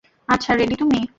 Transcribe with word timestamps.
আচ্ছা, 0.29 0.51
রেডি 0.53 0.75
তুমি? 0.75 1.01